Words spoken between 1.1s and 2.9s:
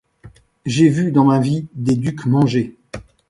dans ma vie des ducs manger.